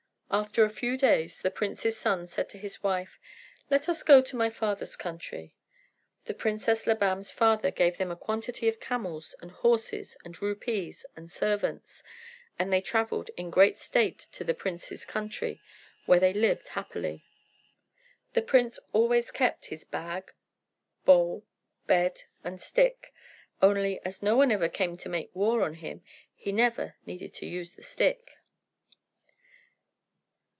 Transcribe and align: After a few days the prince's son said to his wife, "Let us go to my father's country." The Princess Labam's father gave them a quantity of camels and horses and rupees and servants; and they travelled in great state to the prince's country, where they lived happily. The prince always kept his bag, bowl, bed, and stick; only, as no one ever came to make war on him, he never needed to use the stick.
After 0.33 0.63
a 0.63 0.69
few 0.69 0.95
days 0.95 1.41
the 1.41 1.51
prince's 1.51 1.97
son 1.97 2.25
said 2.25 2.47
to 2.51 2.57
his 2.57 2.81
wife, 2.81 3.19
"Let 3.69 3.89
us 3.89 4.01
go 4.01 4.21
to 4.21 4.35
my 4.37 4.49
father's 4.49 4.95
country." 4.95 5.53
The 6.23 6.33
Princess 6.33 6.87
Labam's 6.87 7.33
father 7.33 7.69
gave 7.69 7.97
them 7.97 8.11
a 8.11 8.15
quantity 8.15 8.69
of 8.69 8.79
camels 8.79 9.35
and 9.41 9.51
horses 9.51 10.15
and 10.23 10.41
rupees 10.41 11.05
and 11.17 11.29
servants; 11.29 12.01
and 12.57 12.71
they 12.71 12.79
travelled 12.79 13.29
in 13.35 13.49
great 13.49 13.75
state 13.75 14.19
to 14.31 14.45
the 14.45 14.53
prince's 14.53 15.03
country, 15.03 15.59
where 16.05 16.21
they 16.21 16.31
lived 16.31 16.69
happily. 16.69 17.25
The 18.31 18.41
prince 18.41 18.79
always 18.93 19.31
kept 19.31 19.65
his 19.65 19.83
bag, 19.83 20.31
bowl, 21.03 21.45
bed, 21.87 22.23
and 22.41 22.61
stick; 22.61 23.13
only, 23.61 23.99
as 24.05 24.23
no 24.23 24.37
one 24.37 24.53
ever 24.53 24.69
came 24.69 24.95
to 24.95 25.09
make 25.09 25.35
war 25.35 25.61
on 25.61 25.73
him, 25.73 26.03
he 26.33 26.53
never 26.53 26.95
needed 27.05 27.33
to 27.33 27.45
use 27.45 27.75
the 27.75 27.83
stick. 27.83 28.37